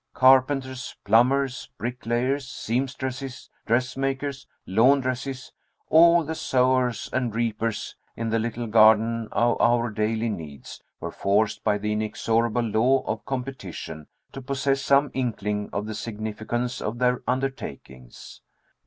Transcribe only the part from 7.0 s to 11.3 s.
and reapers in the little garden of our daily needs, were